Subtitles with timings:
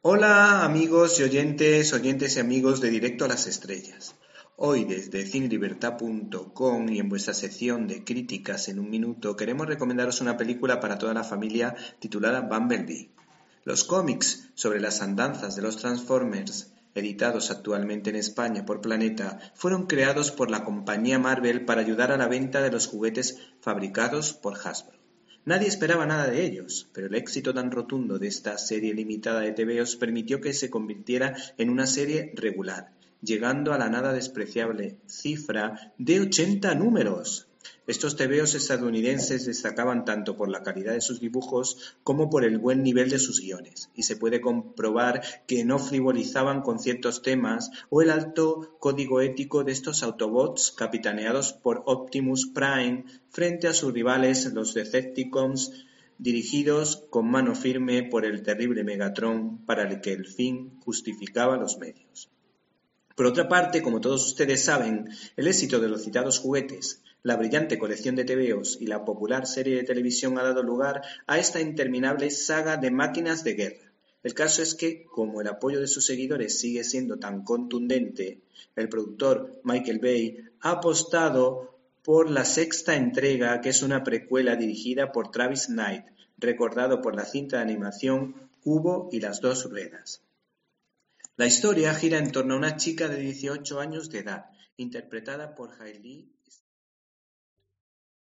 [0.00, 4.14] Hola amigos y oyentes, oyentes y amigos de Directo a las Estrellas.
[4.54, 10.36] Hoy desde cinelibertad.com y en vuestra sección de críticas en un minuto queremos recomendaros una
[10.36, 13.10] película para toda la familia titulada Bumblebee.
[13.64, 19.88] Los cómics sobre las andanzas de los Transformers, editados actualmente en España por Planeta, fueron
[19.88, 24.54] creados por la compañía Marvel para ayudar a la venta de los juguetes fabricados por
[24.64, 24.97] Hasbro.
[25.48, 29.52] Nadie esperaba nada de ellos, pero el éxito tan rotundo de esta serie limitada de
[29.52, 35.94] TVOs permitió que se convirtiera en una serie regular, llegando a la nada despreciable cifra
[35.96, 37.47] de 80 números.
[37.86, 42.82] Estos tebeos estadounidenses destacaban tanto por la calidad de sus dibujos como por el buen
[42.82, 48.02] nivel de sus guiones, y se puede comprobar que no frivolizaban con ciertos temas o
[48.02, 54.52] el alto código ético de estos Autobots capitaneados por Optimus Prime frente a sus rivales
[54.52, 55.72] los Decepticons
[56.18, 61.78] dirigidos con mano firme por el terrible Megatron para el que el fin justificaba los
[61.78, 62.28] medios.
[63.16, 67.78] Por otra parte, como todos ustedes saben, el éxito de los citados juguetes, la brillante
[67.78, 72.30] colección de TVOs y la popular serie de televisión ha dado lugar a esta interminable
[72.30, 73.92] saga de máquinas de guerra.
[74.22, 78.40] El caso es que, como el apoyo de sus seguidores sigue siendo tan contundente,
[78.76, 85.12] el productor Michael Bay ha apostado por la sexta entrega, que es una precuela dirigida
[85.12, 86.04] por Travis Knight,
[86.38, 90.22] recordado por la cinta de animación Cubo y las dos ruedas.
[91.36, 94.46] La historia gira en torno a una chica de 18 años de edad,
[94.76, 96.28] interpretada por Hailey.